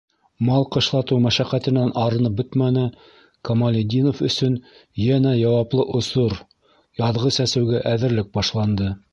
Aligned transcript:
Мал 0.45 0.63
ҡышлатыу 0.75 1.17
мәшәҡәтенән 1.25 1.91
арынып 2.03 2.39
бөтмәне, 2.39 2.85
Камалетдинов 3.49 4.23
өсөн 4.31 4.57
йәнә 5.05 5.37
яуаплы 5.43 5.89
осор- 6.01 6.37
яҙғы 7.07 7.37
сәсеүгә 7.41 7.85
әҙерлек 7.95 8.37
башланды. 8.41 8.95